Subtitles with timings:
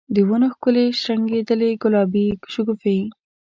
[0.15, 2.97] د ونو ښکلي شرنګیدلي ګلابې شګوفي